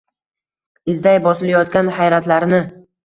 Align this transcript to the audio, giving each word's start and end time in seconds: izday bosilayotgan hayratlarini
izday 0.95 1.19
bosilayotgan 1.27 1.93
hayratlarini 1.99 2.63